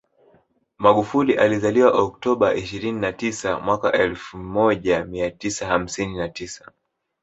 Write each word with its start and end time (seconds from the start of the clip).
Magufuli 0.77 1.35
alizaliwa 1.35 1.91
Oktoba 1.91 2.55
ishirini 2.55 2.99
na 2.99 3.11
tisa 3.13 3.59
mwaka 3.59 3.91
elfu 3.93 4.37
mija 4.37 5.05
mia 5.05 5.31
tisa 5.31 5.67
hamsini 5.67 6.17
na 6.17 6.29
tisa 6.29 6.71